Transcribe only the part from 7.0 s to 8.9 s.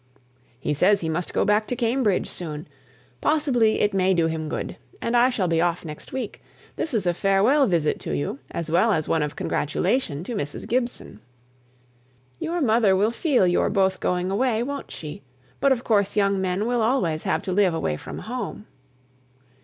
a farewell visit to you, as